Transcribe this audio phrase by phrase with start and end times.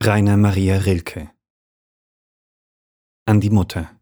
[0.00, 1.28] Rainer Maria Rilke.
[3.26, 4.00] An die Mutter.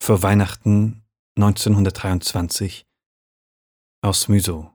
[0.00, 1.02] Vor Weihnachten
[1.36, 2.86] 1923
[4.00, 4.70] aus Müsow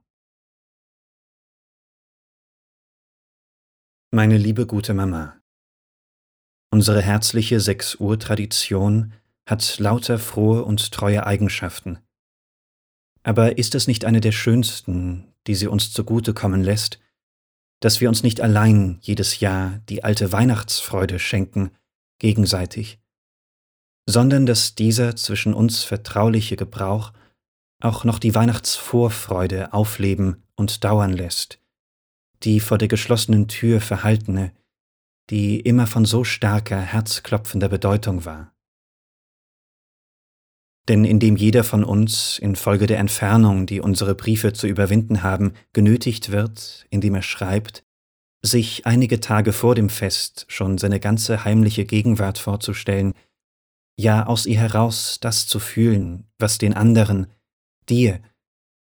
[4.11, 5.41] Meine liebe gute Mama,
[6.69, 9.13] unsere herzliche Sechs-Uhr-Tradition
[9.47, 11.99] hat lauter frohe und treue Eigenschaften.
[13.23, 16.99] Aber ist es nicht eine der schönsten, die sie uns zugute kommen lässt,
[17.83, 21.71] dass wir uns nicht allein jedes Jahr die alte Weihnachtsfreude schenken,
[22.17, 22.97] gegenseitig,
[24.05, 27.11] sondern dass dieser zwischen uns vertrauliche Gebrauch
[27.81, 31.59] auch noch die Weihnachtsvorfreude aufleben und dauern lässt,
[32.43, 34.53] die vor der geschlossenen Tür verhaltene,
[35.29, 38.52] die immer von so starker, herzklopfender Bedeutung war.
[40.89, 46.31] Denn indem jeder von uns infolge der Entfernung, die unsere Briefe zu überwinden haben, genötigt
[46.31, 47.83] wird, indem er schreibt,
[48.41, 53.13] sich einige Tage vor dem Fest schon seine ganze heimliche Gegenwart vorzustellen,
[53.97, 57.27] ja aus ihr heraus das zu fühlen, was den anderen,
[57.89, 58.21] dir,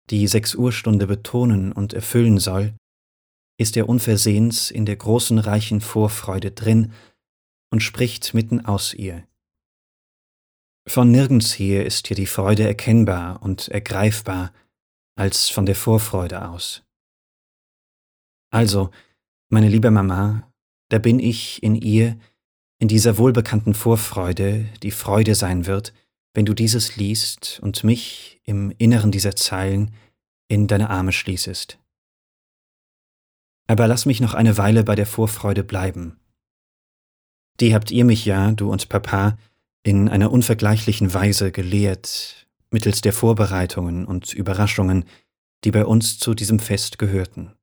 [0.09, 2.73] die Sechs-Uhr-Stunde betonen und erfüllen soll,
[3.59, 6.93] ist er unversehens in der großen reichen Vorfreude drin
[7.71, 9.27] und spricht mitten aus ihr.
[10.89, 14.51] Von nirgends her ist hier die Freude erkennbar und ergreifbar,
[15.15, 16.81] als von der Vorfreude aus.
[18.49, 18.89] Also,
[19.49, 20.51] meine liebe Mama,
[20.89, 22.17] da bin ich in ihr,
[22.79, 25.93] in dieser wohlbekannten Vorfreude, die Freude sein wird,
[26.33, 29.93] wenn du dieses liest und mich im Inneren dieser Zeilen
[30.47, 31.77] in deine Arme schließest.
[33.67, 36.19] Aber lass mich noch eine Weile bei der Vorfreude bleiben.
[37.59, 39.37] Die habt ihr mich ja, du und Papa,
[39.83, 45.05] in einer unvergleichlichen Weise gelehrt, mittels der Vorbereitungen und Überraschungen,
[45.63, 47.53] die bei uns zu diesem Fest gehörten.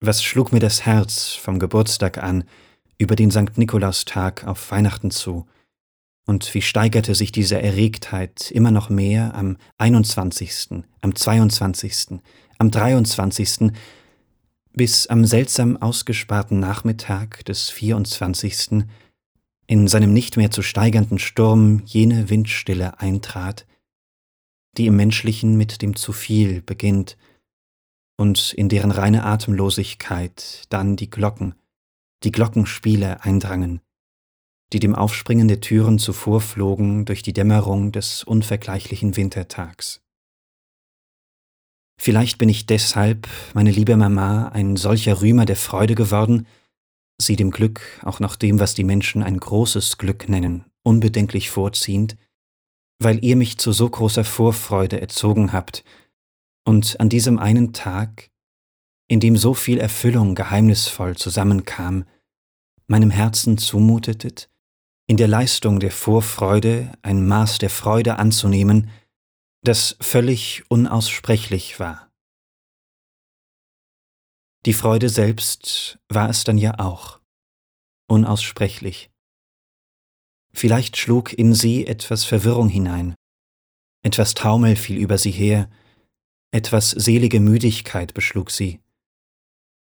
[0.00, 2.44] Was schlug mir das Herz vom Geburtstag an,
[2.98, 3.56] über den St.
[3.56, 5.46] Nikolaustag auf Weihnachten zu,
[6.26, 12.20] und wie steigerte sich diese Erregtheit immer noch mehr am 21., am 22.,
[12.58, 13.72] am 23.,
[14.72, 18.84] bis am seltsam ausgesparten Nachmittag des 24.,
[19.66, 23.66] in seinem nicht mehr zu steigernden Sturm jene Windstille eintrat,
[24.76, 27.16] die im Menschlichen mit dem zu viel beginnt
[28.16, 31.54] und in deren reine Atemlosigkeit dann die Glocken,
[32.22, 33.80] die Glockenspiele eindrangen,
[34.72, 40.00] die dem Aufspringen der Türen zuvorflogen durch die Dämmerung des unvergleichlichen Wintertags.
[42.00, 46.46] Vielleicht bin ich deshalb, meine liebe Mama, ein solcher Rühmer der Freude geworden,
[47.18, 52.16] sie dem Glück, auch nach dem, was die Menschen ein großes Glück nennen, unbedenklich vorziehend,
[52.98, 55.84] weil ihr mich zu so großer Vorfreude erzogen habt
[56.64, 58.30] und an diesem einen Tag,
[59.08, 62.04] in dem so viel Erfüllung geheimnisvoll zusammenkam,
[62.86, 64.50] meinem Herzen zumutetet,
[65.06, 68.90] in der Leistung der Vorfreude ein Maß der Freude anzunehmen,
[69.62, 72.03] das völlig unaussprechlich war.
[74.66, 77.20] Die Freude selbst war es dann ja auch,
[78.08, 79.10] unaussprechlich.
[80.54, 83.14] Vielleicht schlug in sie etwas Verwirrung hinein,
[84.02, 85.68] etwas Taumel fiel über sie her,
[86.50, 88.80] etwas selige Müdigkeit beschlug sie,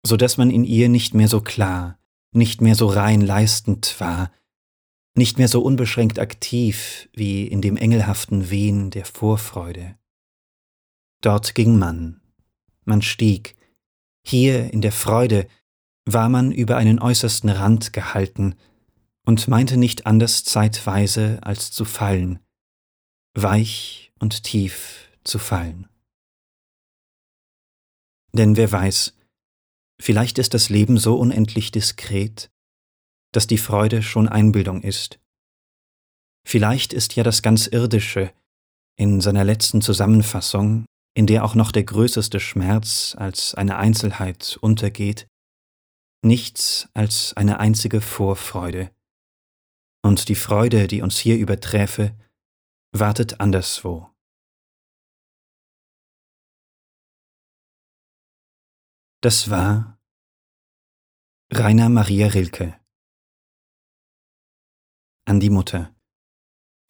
[0.06, 1.98] so dass man in ihr nicht mehr so klar,
[2.34, 4.32] nicht mehr so rein leistend war,
[5.16, 9.98] nicht mehr so unbeschränkt aktiv wie in dem engelhaften Wehen der Vorfreude.
[11.22, 12.22] Dort ging man,
[12.86, 13.57] man stieg,
[14.28, 15.48] hier in der Freude
[16.06, 18.56] war man über einen äußersten Rand gehalten
[19.26, 22.40] und meinte nicht anders zeitweise als zu fallen,
[23.34, 25.88] weich und tief zu fallen.
[28.34, 29.14] Denn wer weiß,
[30.00, 32.50] vielleicht ist das Leben so unendlich diskret,
[33.34, 35.20] dass die Freude schon Einbildung ist.
[36.46, 38.32] Vielleicht ist ja das ganz Irdische
[38.96, 40.86] in seiner letzten Zusammenfassung
[41.18, 45.28] in der auch noch der größeste Schmerz als eine Einzelheit untergeht,
[46.24, 48.96] nichts als eine einzige Vorfreude.
[50.04, 52.16] Und die Freude, die uns hier überträfe,
[52.92, 54.14] wartet anderswo.
[59.24, 60.00] Das war
[61.52, 62.80] Rainer Maria Rilke
[65.26, 65.96] an die Mutter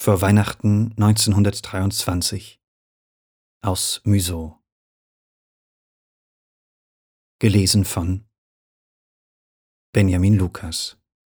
[0.01, 2.56] vor Weihnachten 1923
[3.61, 4.57] aus Müsow.
[7.39, 8.27] Gelesen von
[9.93, 10.97] Benjamin Lukas